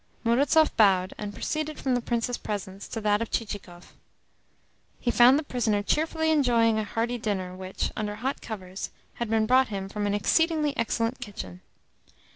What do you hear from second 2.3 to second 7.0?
presence to that of Chichikov. He found the prisoner cheerfully enjoying a